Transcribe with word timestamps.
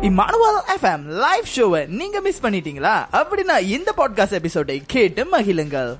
Emmanuel 0.00 0.60
FM 0.76 1.02
live 1.02 1.44
ஷோவை 1.56 1.86
நீங்க 1.86 2.20
miss 2.20 2.42
பண்ணிட்டீங்களா? 2.42 3.06
அப்படின்னா 3.12 3.60
இந்த 3.60 3.94
பாட்காஸ்ட் 3.96 4.32
எபிசோடை 4.32 4.82
கேட்டு 4.86 5.24
மகிழுங்கள். 5.24 5.96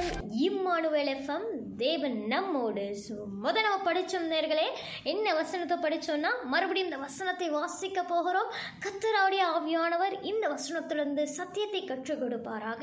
உங்கள் 0.00 0.28
இம்மானுவேல் 0.46 1.10
எஃப்எம் 1.14 1.48
தேவன் 1.82 2.16
நம்மோடு. 2.32 2.84
ஸோ 3.02 3.14
முத 3.42 3.56
நம்ம 3.64 3.78
படித்தோம் 3.86 4.26
நேர்களே 4.32 4.66
என்ன 5.12 5.32
வசனத்தை 5.38 5.76
படித்தோம்னா 5.84 6.30
மறுபடியும் 6.52 6.88
இந்த 6.88 6.98
வசனத்தை 7.04 7.46
வாசிக்க 7.56 8.02
போகிறோம். 8.12 8.50
கத்தராவுடைய 8.84 9.42
ஆவியானவர் 9.56 10.14
இந்த 10.30 10.44
வசனத்திலிருந்து 10.54 11.24
சத்தியத்தை 11.38 11.80
கற்றுக் 11.90 12.20
கொடுப்பாராக. 12.22 12.82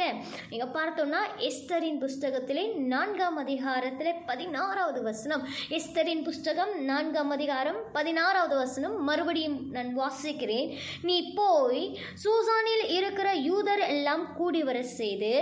நீங்கள் 0.52 0.74
பார்த்தோம்னா 0.78 1.22
எஸ்தரின் 1.50 2.00
புஸ்தகத்திலே 2.04 2.66
நான்காம் 2.94 3.40
அதிகாரத்தில் 3.44 4.22
பதினாறாவது 4.30 5.02
வசனம். 5.10 5.44
எஸ்தரின் 5.80 6.24
புஸ்தகம் 6.30 6.74
நான்காம் 6.92 7.34
அதிகாரம் 7.38 7.80
பதினாறாவது 7.98 8.58
வசனம். 8.64 8.96
மறுபடியும் 9.10 9.58
நான் 9.78 9.92
வாசிக்கிறேன். 10.02 10.70
நீ 11.10 11.18
போய் 11.42 11.84
சூசானில் 12.26 12.86
இருக்கிற 13.00 13.30
யூதர் 13.50 13.86
எல்லாம் 13.96 14.26
கூடி 14.40 14.64
வர 14.70 14.78
செய்து 15.00 15.34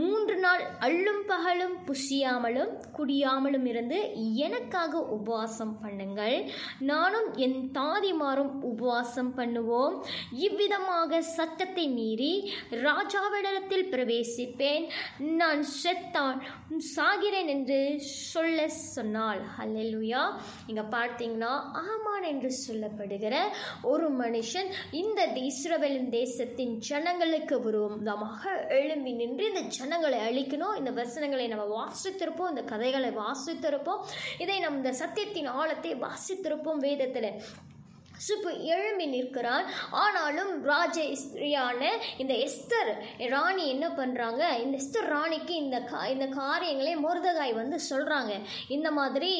மூன்று 0.00 0.38
நாள் 0.46 0.64
அள்ளு 0.86 1.08
அள்ளும் 1.10 1.28
பகலும் 1.30 1.76
புசியாமலும் 1.86 2.72
குடியாமலும் 2.96 3.64
இருந்து 3.70 3.96
எனக்காக 4.44 5.00
உபவாசம் 5.14 5.72
பண்ணுங்கள். 5.82 6.36
நானும் 6.90 7.28
என் 7.44 7.56
தாதிமாரும் 7.78 8.52
உபவாசம் 8.70 9.32
பண்ணுவோம். 9.38 9.94
இவ்விதமாக 10.46 11.20
சட்டத்தை 11.36 11.86
மீறி 11.96 12.32
ராஜாவிடத்தில் 12.86 13.88
பிரவேசிப்பேன். 13.94 14.84
நான் 15.40 15.64
செத்தான் 15.80 16.38
சாகிறேன் 16.90 17.50
என்று 17.54 17.78
சொல்ல 18.32 18.68
சொன்னாள் 18.76 19.42
ஹல்லேலூயா 19.56 20.22
இங்க 20.70 20.84
பார்த்தீங்கன்னா 20.96 21.52
ஆமான் 21.84 22.28
என்று 22.32 22.52
சொல்லப்படுகிற 22.66 23.34
ஒரு 23.92 24.08
மனுஷன் 24.22 24.70
இந்த 25.02 25.20
இஸ்ரவேலின் 25.50 26.10
தேசத்தின் 26.18 26.74
ஜனங்களுக்கு 26.90 27.58
விரோதமாக 27.66 28.54
எழும்பி 28.80 29.14
நின்று 29.20 29.44
இந்த 29.52 29.64
ஜனங்களை 29.78 30.20
அழிக்கணும் 30.28 30.78
இந்த 30.80 30.90
வசனங்களை 31.00 31.48
நம்ம 31.54 31.66
வாசித்திருப்போம் 31.78 32.52
இந்த 32.54 32.64
கதைகளை 32.72 33.10
வாசித்திருப்போம் 33.22 34.04
இதை 34.44 34.58
நம் 34.66 34.78
இந்த 34.82 34.94
சத்தியத்தின் 35.02 35.50
ஆழத்தை 35.60 35.92
வாசித்திருப்போம் 36.06 36.84
வேதத்தில். 36.88 37.32
சுப்பு 38.24 38.50
எழும்பி 38.72 39.04
நிற்கிறான். 39.12 39.66
ஆனாலும் 40.00 40.50
ராஜ 40.70 40.96
ஸ்திரியான 41.20 41.82
இந்த 42.22 42.34
எஸ்தர் 42.46 42.90
ராணி 43.34 43.64
என்ன 43.74 43.86
பண்ணுறாங்க 43.98 44.42
இந்த 44.64 44.74
எஸ்தர் 44.80 45.08
ராணிக்கு 45.14 45.54
இந்த 45.62 45.78
கா 45.92 46.00
இந்த 46.14 46.26
காரியங்களை 46.40 46.92
முருதகாய் 47.04 47.54
வந்து 47.60 47.78
சொல்கிறாங்க 47.88 48.32
இந்த 48.76 48.90
மாதிரி 48.98 49.32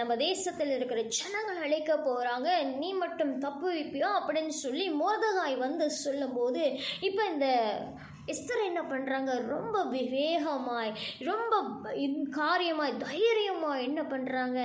நம்ம 0.00 0.16
தேசத்தில் 0.26 0.74
இருக்கிற 0.78 1.02
ஜனங்கள் 1.18 1.62
அழைக்க 1.66 1.94
போகிறாங்க 2.08 2.48
நீ 2.80 2.90
மட்டும் 3.04 3.32
தப்பு 3.46 3.68
வைப்பியோ? 3.76 4.10
அப்படின்னு 4.18 4.56
சொல்லி 4.64 4.86
முருதகாய் 5.02 5.56
வந்து 5.66 5.88
சொல்லும்போது 6.04 6.64
இப்போ 7.00 7.24
இந்த 7.32 7.48
எஸ்தர் 8.34 8.62
என்ன 8.70 8.80
பண்ணுறாங்க 8.92 9.30
ரொம்ப 9.54 9.76
விவேகமாய் 9.94 10.92
ரொம்ப 11.30 11.54
காரியமாய் 12.40 12.98
தைரியமாய் 13.06 13.86
என்ன 13.88 14.00
பண்ணுறாங்க 14.12 14.60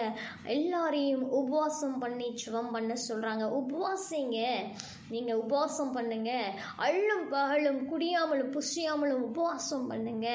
எல்லாரையும் 0.58 1.26
உபவாசம் 1.42 1.98
பண்ணி 2.04 2.28
சுவம் 2.44 2.74
பண்ண 2.76 2.94
சொல்கிறாங்க 3.08 3.46
உபவாசிங்க. 3.60 4.40
நீங்கள் 5.14 5.40
உபவாசம் 5.44 5.92
பண்ணுங்க. 5.96 6.32
அள்ளும் 6.86 7.26
பகலும் 7.30 7.82
குடியாமலும் 7.92 8.54
புசியாமலும் 8.56 9.24
உபவாசம் 9.28 9.88
பண்ணுங்க. 9.88 10.28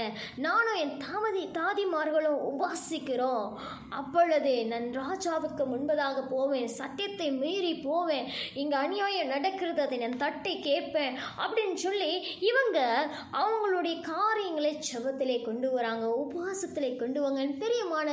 நானும் 0.47 0.81
என் 0.83 0.97
தாமதி 1.05 1.43
தாதிமார்களும் 1.59 2.41
உபாசிக்கிறோம் 2.51 3.47
அப்பொழுது 4.01 4.53
நான் 4.73 4.89
ராஜாவுக்கு 5.01 5.65
முன்பதாக 5.73 6.19
போவேன். 6.35 6.69
சத்தியத்தை 6.81 7.29
மீறி 7.43 7.73
போவேன். 7.89 8.29
இங்கே 8.55 8.77
அநியாயம் 8.85 9.33
நடக்கிறது 9.35 9.83
அதை 9.87 9.99
நான் 9.99 10.23
தட்டி 10.25 10.55
கேட்பேன். 10.69 11.17
அப்படின்னு 11.43 11.79
சொல்லி 11.87 12.11
இவங்க 12.51 12.79
அவங்களுடைய 13.41 13.97
காரியங்களை 14.03 14.73
செபத்திலே 14.89 15.45
கொண்டு 15.45 15.71
வராங்க 15.73 16.07
உபவாசத்திலே 16.25 16.91
கொண்டு 16.97 17.21
வாங்க. 17.23 17.43
பெரியமான 17.63 18.09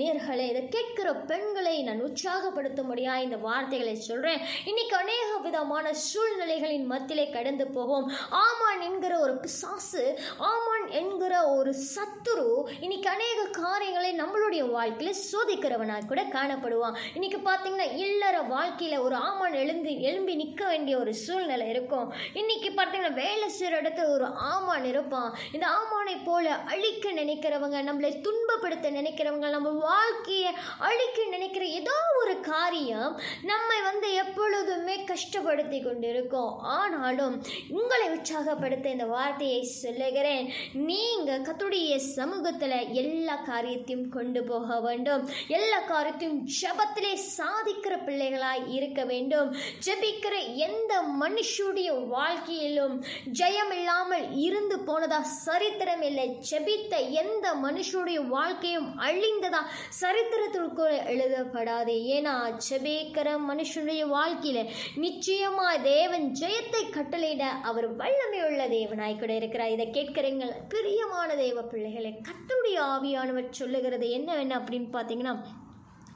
நேர்களை 0.00 0.46
இதை 0.50 0.62
கேட்கிற 0.68 1.14
பெண்களை 1.14 1.82
நான் 1.82 2.04
உற்சாகப்படுத்தும்படியா 2.04 3.14
இந்த 3.26 3.36
வார்த்தைகளை 3.36 3.94
சொல்கிறேன் 3.94 4.40
இன்னைக்கு 4.64 4.96
அநேக 4.96 5.28
விதமான 5.46 5.94
சூழ்நிலைகளின் 5.94 6.86
மத்தியிலே 6.86 7.30
கடந்து 7.30 7.66
போவோம். 7.66 8.06
ஆமான் 8.30 8.80
என்கிற 8.80 9.18
ஒரு 9.18 9.34
பிசாசு 9.36 10.04
ஆமான் 10.36 10.86
என்கிற 10.88 11.34
ஒரு 11.56 11.74
சத்துரு 11.94 12.48
இன்னைக்கு 12.80 13.08
அநேக 13.08 13.48
காரியங்களை 13.62 14.10
நம்மளுடைய 14.22 14.70
வாழ்க்கையில் 14.70 15.22
சோதிக்கிறவனாக 15.32 16.08
கூட 16.08 16.22
காணப்படுவான். 16.36 16.96
இன்னைக்கு 17.14 17.38
பார்த்தீங்கன்னா 17.38 17.88
இல்லற 18.06 18.36
வாழ்க்கையில் 18.54 18.98
ஒரு 18.98 19.14
ஆமான் 19.14 19.52
எழுந்து 19.52 20.00
எழும்பி 20.00 20.34
நிற்க 20.34 20.66
வேண்டிய 20.66 20.98
ஒரு 20.98 21.14
சூழ்நிலை 21.14 21.68
இருக்கும். 21.68 22.08
இன்னைக்கு 22.32 22.68
பார்த்தீங்கன்னா 22.70 23.12
வேலை 23.12 23.48
செய்கிற 23.48 23.80
இடத்துல 23.82 24.12
ஒரு 24.12 24.26
ஆமான் 24.48 24.84
இருப்பான். 24.84 25.30
இந்த 25.52 25.66
ஆமானை 25.78 26.16
போல 26.24 26.54
அழிக்க 26.72 27.12
நினைக்கிறவங்க 27.12 27.78
நம்மளை 27.88 28.10
துன்பப்படுத்த 28.26 28.88
நினைக்கிறவங்க 28.98 29.48
நம்ம 29.48 29.68
வாழ்க்கையை 29.68 30.52
அழிக்க 30.78 31.24
நினைக்கிற 31.24 31.64
ஏதோ 31.64 31.96
ஒரு 32.22 32.34
காரியம் 32.40 33.20
நம்மை 33.42 33.78
வந்து 33.80 34.08
எப்பொழுதுமே 34.12 34.96
கஷ்டப்படுத்தி 35.10 35.78
கொண்டிருக்கோம். 35.82 36.54
ஆனாலும் 36.76 37.36
உங்களை 37.68 38.06
உற்சாகப்படுத்த 38.08 38.88
இந்த 38.90 39.04
வார்த்தையை 39.04 39.62
சொல்லுகிறேன். 39.62 40.46
நீங்க 40.72 41.38
கத்துடைய 41.38 41.96
சமூகத்தில் 41.96 42.76
எல்லா 43.02 43.36
காரியத்தையும் 43.36 44.08
கொண்டு 44.08 44.42
போக 44.44 44.80
வேண்டும். 44.80 45.24
எல்லா 45.48 45.80
காரியத்தையும் 45.92 46.40
ஜபத்திலே 46.60 47.12
சாதிக்கிற 47.38 47.94
பிள்ளைகளாய் 48.06 48.64
இருக்க 48.68 49.04
வேண்டும். 49.04 49.48
ஜெபிக்கிற 49.86 50.36
எந்த 50.56 50.92
மனுஷுடைய 51.22 52.06
வாழ்க்கையிலும் 52.08 52.96
ஜெயம் 53.38 53.72
இல்லாமல் 53.78 54.19
இருந்து 54.28 54.76
போனதா? 54.76 55.20
சரித்திரம் 55.20 56.02
இல்லை. 56.02 56.38
ஜெபித்த 56.50 57.10
எந்த 57.10 57.54
மனுஷனுடைய 57.62 58.26
வாழ்க்கையும் 58.28 58.88
அழிந்ததா? 59.00 59.62
சரித்திரத்திற்குள் 59.88 60.96
எழுதப்படாது. 61.14 61.94
ஏன்னா 62.16 62.34
ஜெபிக்கிற 62.68 63.28
மனுஷனுடைய 63.50 64.02
வாழ்க்கையில 64.16 64.68
நிச்சயமா 64.96 65.82
தேவன் 65.82 66.32
ஜெயத்தை 66.40 66.82
கட்டளையிட 66.90 67.40
அவர் 67.40 67.96
வல்லமையுள்ள 67.96 68.62
தேவனாய் 68.76 69.18
கூட 69.18 69.32
இருக்கிறார். 69.34 69.70
இதை 69.70 69.86
கேட்கிறீங்கள் 69.86 70.52
பிரியமான 70.68 71.34
தேவ 71.34 71.62
பிள்ளைகளை 71.62 72.12
கர்த்தருடைய 72.28 72.78
ஆவியானவர் 72.94 73.48
சொல்லுகிறது 73.50 74.10
என்னவென்ன 74.10 74.58
அப்படின்னு 74.58 74.88
பார்த்தீங்கன்னா 74.92 75.34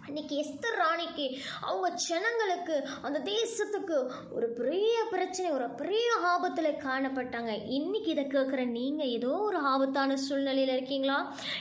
அன்னைக்கு 0.07 0.35
எஸ்தர் 0.43 0.79
ராணிக்கு 0.83 1.27
அவங்க 1.69 1.89
ஜனங்களுக்கு 2.09 2.77
அந்த 3.07 3.19
தேசத்துக்கு 3.33 3.99
ஒரு 4.37 4.47
பெரிய 4.61 4.95
பிரச்சனை 5.13 5.49
ஒரு 5.59 5.69
பெரிய 5.81 6.09
ஆபத்தில் 6.33 6.71
காணப்பட்டாங்க. 6.87 7.53
இன்னைக்கு 7.79 8.11
இதை 8.15 8.25
கேட்குற 8.35 8.63
நீங்கள் 8.79 9.13
ஏதோ 9.19 9.33
ஒரு 9.49 9.59
ஆபத்தான 9.73 10.17
சூழ்நிலையில் 10.27 10.75
இருக்கீங்களா? 10.77 11.19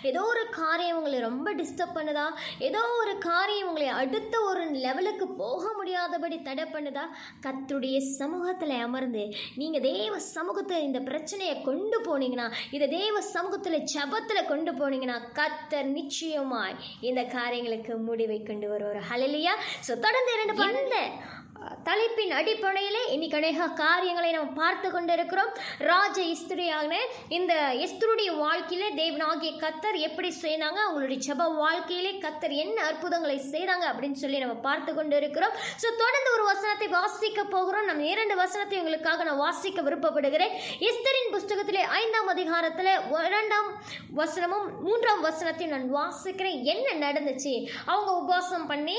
ஏதோ 0.10 0.24
ஒரு 0.34 0.44
காரியம் 0.60 0.98
உங்களை 1.00 1.20
ரொம்ப 1.30 1.50
டிஸ்டர்ப் 1.62 1.98
பண்ணுதா? 1.98 2.28
ஏதோ 2.68 2.82
ஒரு 3.02 3.14
காரியம் 3.30 3.70
உங்களை 3.72 3.90
அடுத்த 4.02 4.36
ஒரு 4.50 4.64
லெவலுக்கு 4.86 5.28
போக 5.42 5.64
முடியாதபடி 5.80 6.40
தடை 6.50 6.66
பண்ணுதா? 6.76 7.06
கத்துடைய 7.46 7.98
சமூகத்தில் 8.20 8.76
அமர்ந்து 8.88 9.24
நீங்கள் 9.62 9.86
தேவ 9.90 10.14
சமூகத்தை 10.36 10.80
இந்த 10.90 11.02
பிரச்சனையை 11.10 11.56
கொண்டு 11.70 12.00
போனீங்கன்னா 12.08 12.48
இதை 12.76 12.88
தேவ 12.98 13.16
சமூகத்தில் 13.36 13.80
ஜபத்தில் 13.96 14.50
கொண்டு 14.52 14.74
போனீங்கன்னா 14.82 15.18
கத்தர் 15.40 15.90
நிச்சயமாய் 16.00 16.78
இந்த 17.10 17.24
காரியங்களுக்கு 17.38 17.94
முடிவு 18.10 18.33
கொண்டு 18.40 18.70
வருவார் 18.70 19.00
ஹலலியா 19.12 19.56
ஸோ 19.88 19.94
தொடர்ந்து 20.00 20.34
இரண்டு 20.34 20.56
பண்ண 20.56 21.00
தலைப்பின் 21.88 22.34
அடிப்படையிலே 22.38 23.02
இன்னைக்கு 23.14 23.38
அநேக 23.40 23.68
காரியங்களை 23.82 24.30
நாம் 24.36 24.54
பார்த்து 24.60 24.88
கொண்டிருக்கிறோம். 24.94 25.52
ராஜ 25.90 26.18
இஸ்திரியான 26.34 26.94
இந்த 27.38 27.54
எஸ்தருடைய 27.86 28.30
வாழ்க்கையிலே 28.42 28.90
தேவனாகிய 29.00 29.52
கத்தர் 29.64 29.98
எப்படி 30.08 30.30
செய்தாங்க? 30.44 30.80
அவங்களுடைய 30.86 31.20
ஜப 31.28 31.48
வாழ்க்கையிலே 31.64 32.14
கத்தர் 32.26 32.56
என்ன 32.64 32.78
அற்புதங்களை 32.90 33.38
செய்தாங்க 33.54 33.86
அப்படின்னு 33.92 34.22
சொல்லி 34.24 34.40
நம்ம 34.44 34.56
பார்த்து 34.68 34.94
கொண்டு 35.00 35.18
இருக்கிறோம் 35.22 35.58
ஸோ 35.84 35.90
தொடர்ந்து 36.04 36.32
ஒரு 36.38 36.46
வசனத்தை 36.52 36.88
வாசிக்க 36.98 37.44
போகிறோம். 37.56 37.88
நம்ம 37.90 38.08
இரண்டு 38.14 38.38
வசனத்தை 38.44 38.80
உங்களுக்காக 38.82 39.28
நான் 39.30 39.44
வாசிக்க 39.46 39.82
விருப்பப்படுகிறேன். 39.90 40.56
இஸ்தரின் 40.90 41.34
புஸ்தகத்திலே 41.36 41.84
ஐந்தாம் 42.02 42.32
அதிகாரத்தில் 42.36 42.94
இரண்டாம் 43.32 43.70
வசனமும் 44.22 44.68
மூன்றாம் 44.88 45.24
வசனத்தையும் 45.30 45.76
நான் 45.76 45.88
வாசிக்கிறேன். 46.00 46.60
என்ன 46.76 46.98
நடந்துச்சு? 47.06 47.56
அவங்க 47.92 48.10
உபவாசம் 48.24 48.68
பண்ணி 48.74 48.98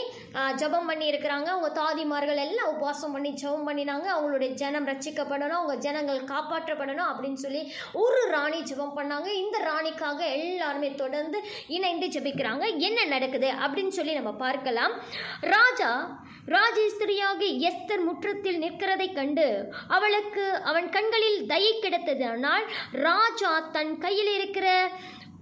ஜபம் 0.63 0.73
ஜெபம் 0.75 0.91
பண்ணி 0.91 1.07
இருக்கிறாங்க 1.11 1.49
அவங்க 1.53 1.69
தாதிமார்கள் 1.79 2.41
எல்லாம் 2.45 2.54
எல்லாம் 2.55 2.73
உபவாசம் 2.75 3.15
பண்ணி 3.15 3.31
ஜெபம் 3.43 3.67
பண்ணினாங்க. 3.69 4.07
அவங்களுடைய 4.15 4.51
ஜனம் 4.63 4.89
ரட்சிக்கப்படணும். 4.91 5.61
அவங்க 5.61 5.77
ஜனங்கள் 5.87 6.21
காப்பாற்றப்படணும் 6.33 7.11
அப்படின்னு 7.13 7.41
சொல்லி 7.45 7.63
ஒரு 8.05 8.21
ராணி 8.35 8.61
ஜெபம் 8.71 8.97
பண்ணாங்க. 8.99 9.29
இந்த 9.45 9.57
ராணிக்காக 9.71 10.21
எல்லாருமே 10.41 10.91
தொடர்ந்து 11.03 11.41
இணைந்து 11.79 12.09
ஜெபிக்கிறாங்க. 12.15 12.67
என்ன 12.89 13.01
நடக்குது 13.15 13.51
அப்படின்னு 13.65 13.97
சொல்லி 13.99 14.13
நம்ம 14.21 14.33
பார்க்கலாம். 14.45 14.95
ராஜா 15.55 15.91
ராஜேஸ்திரியாகி 16.55 17.49
எஸ்தர் 17.69 18.03
முற்றத்தில் 18.07 18.59
நிற்கிறதை 18.63 19.07
கண்டு 19.19 19.47
அவளுக்கு 19.97 20.45
அவன் 20.71 20.89
கண்களில் 20.97 21.39
தயை 21.53 21.73
கிடைத்ததனால் 21.83 22.67
ராஜா 23.07 23.53
தன் 23.77 23.95
கையில் 24.05 24.33
இருக்கிற 24.39 24.67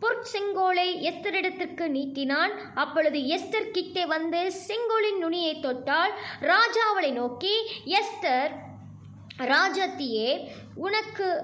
பொற்செங்கோலை 0.02 0.88
எஸ்தரிடத்திற்கு 1.08 1.88
நீட்டினான். 1.88 2.52
அப்பொழுது 2.74 3.18
எஸ்தர் 3.18 3.70
கிட்டே 3.70 4.06
வந்து 4.06 4.52
செங்கோலின் 4.52 5.18
நுனியை 5.18 5.60
தொட்டால் 5.60 6.12
ராஜாவளை 6.40 7.12
நோக்கி 7.12 7.54
எஸ்தர் 7.86 8.50
ராஜத்தியே 9.38 10.48
உனக்கு 10.74 11.42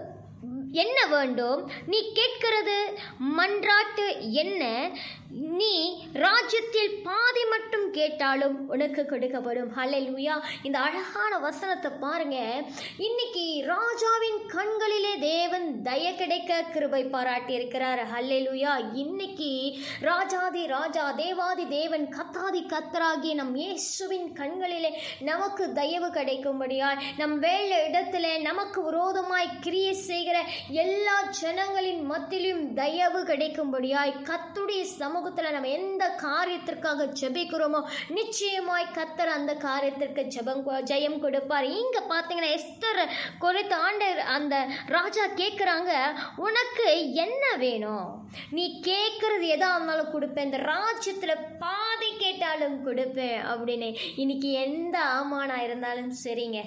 என்ன 0.72 1.06
வேண்டும்? 1.06 1.70
நீ 1.87 2.12
கேட்கிறது 2.12 2.99
மன்றாட்டு 3.37 4.31
என்ன? 4.31 4.90
நீ 5.31 6.06
ராஜ்யத்தில் 6.12 7.02
பாதி 7.02 7.44
மட்டும் 7.44 7.90
கேட்டாலும் 7.90 8.69
உனக்கு 8.69 9.02
கொடுக்கப்படும். 9.02 9.70
ஹalleluya. 9.76 10.43
இந்த 10.62 10.78
அழகான 10.78 11.38
வசனத்தை 11.38 11.90
பாருங்க. 12.00 12.62
இன்னைக்கு 12.96 13.62
ராஜா 13.66 14.18
கண்களிலே 14.54 15.18
தேவன் 15.20 15.66
தய 15.84 16.04
கிடைக்க 16.16 16.60
கிருபை 16.62 17.00
பாராட்டியிருக்கிறார். 17.04 17.56
இருக்கிறார் 17.58 18.00
ஹalleluya 18.12 18.72
இன்னைக்கு 18.94 19.50
ராஜாதி 20.00 20.62
ராஜா 20.66 21.04
தேவாதி 21.12 21.64
தேவன் 21.68 22.04
கத்தாதி 22.16 22.62
கத்தராகிய 22.72 23.32
நம் 23.34 23.54
இயேசுவின் 23.54 24.32
கண்களிலே 24.32 24.90
நமக்கு 25.20 25.64
தயவு 25.72 26.08
கிடைக்கும்படியாய் 26.08 27.02
நம் 27.16 27.38
வேலை 27.38 27.78
இடத்துல 27.88 28.26
நமக்கு 28.40 28.82
விரோதமாய் 28.82 29.50
கிரியை 29.60 29.92
செய்கிற 29.92 30.38
எல்லா 30.84 31.16
ஜனங்களின் 31.40 32.02
மத்தியிலும் 32.12 32.64
தயவு 32.74 33.22
கிடைக்கும்படியாய் 33.22 34.14
கத்துடைய 34.30 34.82
சமூகத்தில் 35.02 35.50
நம்ம 35.50 35.74
எந்த 35.80 36.04
காரியத்திற்காக 36.22 37.08
ஜெபிக்கிறோமோ 37.20 37.82
நிச்சயமாய் 38.08 38.94
கத்தர் 38.98 39.34
அந்த 39.38 39.54
காரியத்திற்கு 39.68 40.24
ஜெபம் 40.36 40.64
ஜெயம் 40.92 41.20
கொடுப்பார். 41.20 41.68
இங்க 41.80 41.98
பார்த்தீங்கன்னா 42.14 42.52
எஸ்தர் 42.58 43.02
குறித்து 43.38 43.76
ஆண்டர் 43.86 44.20
அந்த 44.36 44.47
அந்த 44.48 44.60
ராஜா 44.86 45.24
கேட்குறாங்க 45.36 45.92
உனக்கு 46.36 46.86
என்ன 47.14 47.44
வேணும்? 47.56 48.06
நீ 48.50 48.64
கேட்குறது 48.84 49.46
எதா 49.56 49.68
இருந்தாலும் 49.74 50.12
கொடுப்பேன். 50.12 50.44
இந்த 50.44 50.56
ராஜ்யத்தில் 50.56 51.42
பாதை 51.58 52.08
கேட்டாலும் 52.16 52.76
கொடுப்பேன். 52.86 53.40
அப்படின்னு. 53.50 53.88
இன்னைக்கு 54.16 54.50
எந்த 54.50 54.96
ஆமானாக 55.16 55.64
இருந்தாலும் 55.64 56.12
சரிங்க. 56.24 56.60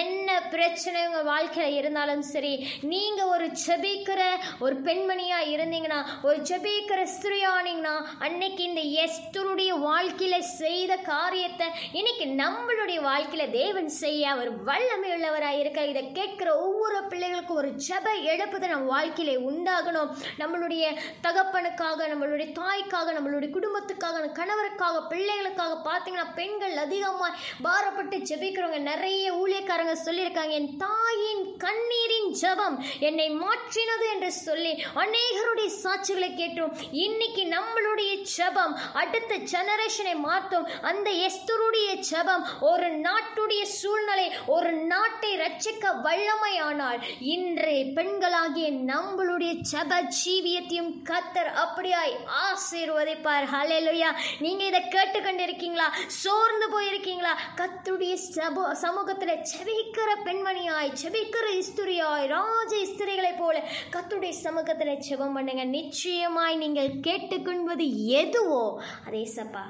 என்ன 0.00 0.28
பிரச்சனை 0.50 1.00
உங்கள் 1.06 1.24
வாழ்க்கையில் 1.24 1.76
இருந்தாலும் 1.76 2.22
சரி. 2.22 2.52
நீங்கள் 2.82 3.26
ஒரு 3.26 3.48
செபிக்கிற 3.66 4.20
ஒரு 4.60 4.76
பெண்மணியாக 4.80 5.50
இருந்தீங்கன்னா 5.54 6.00
ஒரு 6.22 6.38
செபிக்கிற 6.42 7.00
ஸ்திரியானீங்கன்னா 7.14 7.96
அன்னைக்கு 8.18 8.62
இந்த 8.64 8.80
எஸ்தருடைய 9.04 9.72
வாழ்க்கையில் 9.88 10.48
செய்த 10.54 10.92
காரியத்தை 11.10 11.68
இன்னைக்கு 11.92 12.26
நம்மளுடைய 12.42 13.00
வாழ்க்கையில் 13.00 13.54
தேவன் 13.60 13.90
செய்ய 14.02 14.30
அவர் 14.30 14.52
வல்லமை 14.64 15.10
உள்ளவராக 15.16 15.60
இருக்க 15.60 15.80
இதை 15.84 16.04
கேட்குற 16.12 16.48
ஒவ்வொரு 16.66 17.00
பிள்ளைகளுக்கு 17.14 17.54
ஒரு 17.62 17.70
ஜப 17.86 18.06
எழுப்புதல் 18.32 18.72
நம் 18.74 18.86
வாழ்க்கையிலே 18.92 19.34
உண்டாகணும். 19.48 20.10
நம்மளுடைய 20.40 20.84
தகப்பனுக்காக 21.26 22.08
நம்மளுடைய 22.12 22.46
தாய்க்காக 22.60 23.12
நம்மளுடைய 23.16 23.50
குடும்பத்துக்காக 23.56 24.22
கணவருக்காக 24.38 25.02
பிள்ளைகளுக்காக 25.12 25.74
பார்த்தீங்கன்னா 25.88 26.26
பெண்கள் 26.38 26.76
அதிகமாக 26.84 27.32
பாரப்பட்டு 27.66 28.16
ஜெபிக்கிறவங்க 28.30 28.80
நிறைய 28.90 29.24
ஊழியக்காரங்க 29.42 29.94
சொல்லியிருக்காங்க. 30.06 30.54
என் 30.60 30.72
தாயின் 30.84 31.44
கண்ணீரின் 31.64 32.30
ஜெபம் 32.42 32.76
என்னை 33.08 33.28
மாற்றினது 33.42 34.06
என்று 34.14 34.30
சொல்லி 34.46 34.72
அநேகருடைய 35.02 35.70
சாட்சிகளை 35.82 36.30
கேட்டோம். 36.40 36.74
இன்னைக்கு 37.06 37.44
நம்மளுடைய 37.56 38.12
ஜெபம் 38.36 38.74
அடுத்த 39.02 39.38
ஜெனரேஷனை 39.52 40.16
மாற்றும். 40.28 40.66
அந்த 40.90 41.08
எஸ்தருடைய 41.28 41.90
ஜெபம் 42.10 42.44
ஒரு 42.72 42.88
நாட்டுடைய 43.06 43.62
சூழ்நிலை 43.78 44.26
ஒரு 44.56 44.72
நாட்டை 44.92 45.32
ரட்சிக்க 45.44 45.94
வல்லமையானால் 46.06 47.00
இன்றைய 47.18 47.84
பெண்களாகிய 47.84 48.68
நம்மளுடைய 48.90 49.52
ஜெப 49.72 49.92
ஜீவியத்தையும் 50.18 50.92
கத்தர் 51.10 51.50
அப்படியாய் 51.64 52.14
ஆசீர்வதிப்பார். 52.44 53.46
ஹலெலுயா 53.54 54.10
நீங்க 54.38 54.64
இதை 54.64 54.88
கேட்டுக்கொண்டு 54.88 55.42
இருக்கீங்களா 55.42 55.92
சோர்ந்து 56.06 56.68
போயிருக்கீங்களா? 56.74 57.34
கத்துடைய 57.56 58.16
சப 58.36 58.72
சமூகத்தில் 58.72 59.42
செபிக்கிற 59.52 60.10
பெண்மணியாய் 60.24 60.92
செபிக்கிற 61.02 61.46
இஸ்திரியாய் 61.56 62.26
ராஜ 62.26 62.76
இஸ்திரிகளைப் 62.76 63.38
போல 63.38 63.62
கத்துடைய 63.90 64.30
சமூகத்தில் 64.30 65.02
செபம் 65.08 65.34
பண்ணுங்க. 65.34 65.64
நிச்சயமாய் 65.64 66.56
நீங்கள் 66.56 67.00
கேட்டுக்கொள்வது 67.00 68.06
எதுவோ 68.06 68.82
அதே 69.06 69.28
சப்பா 69.36 69.66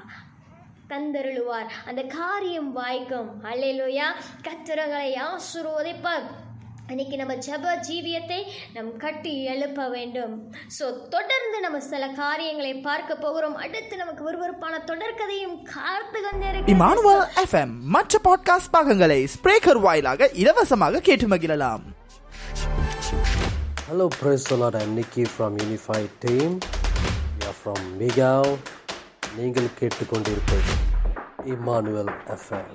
தந்தருளுவார். 0.89 1.69
அந்த 1.87 2.01
காரியம் 2.01 2.71
வாய்க்கும். 2.73 3.29
அல்லேலூயா 3.43 4.07
கத்திரங்களை 4.43 5.13
ஆசுருவதைப்பார். 5.27 6.25
இன்னைக்கு 6.89 7.15
நம்ம 7.17 7.33
ஜப 7.45 7.71
ஜீவியத்தை 7.87 8.39
நம் 8.73 8.91
கட்டி 8.97 9.43
எழுப்ப 9.43 9.87
வேண்டும் 9.89 10.33
ஸோ 10.77 10.85
தொடர்ந்து 11.09 11.57
நம்ம 11.61 11.79
சில 11.87 12.07
காரியங்களை 12.13 12.73
பார்க்க 12.79 13.15
போகிறோம் 13.15 13.55
அடுத்து 13.57 13.95
நமக்கு 13.97 14.23
விறுவிறுப்பான 14.23 14.81
தொடர்கதையும் 14.85 15.57
காத்து 15.71 16.21
இமானுவல் 16.73 17.23
எஃப்எம் 17.43 17.73
மற்ற 17.87 18.19
பாட்காஸ்ட் 18.23 18.71
பாகங்களை 18.71 19.19
ஸ்பிரேக்கர் 19.35 19.81
வாயிலாக 19.81 20.29
இலவசமாக 20.35 21.01
கேட்டு 21.01 21.27
மகிழலாம் 21.27 21.85
Lord. 23.91 24.75
I'm 24.75 24.95
Nicky 24.95 25.25
from 25.25 25.57
Unified 25.59 26.09
Team. 26.19 26.51
We 27.35 27.45
are 27.45 27.55
from 27.55 27.81
Migao. 27.99 28.45
நீங்கள் 29.37 29.69
கேட்டுக்கொண்டிருப்பது 29.79 30.73
இம்மானுவல் 31.45 32.11
எஃப்எம் 32.35 32.71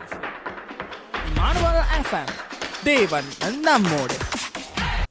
இமானுவல் 1.28 1.82
எஃப்எம் 1.98 2.32
தேவன் 2.84 3.24
நம்மோடு. 3.60 4.16